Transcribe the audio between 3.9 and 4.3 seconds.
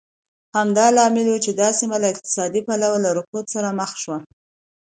شوه.